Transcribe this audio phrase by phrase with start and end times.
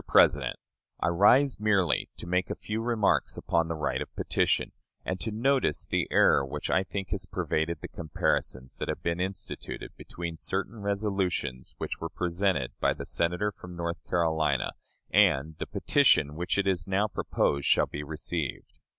[0.07, 0.57] President:
[0.99, 4.71] I rise merely to make a few remarks upon the right of petition,
[5.05, 9.19] and to notice the error which I think has pervaded the comparisons that have been
[9.21, 14.71] instituted between certain resolutions which were presented by the Senator from North Carolina
[15.11, 18.79] and the petition which it is now proposed shall be received.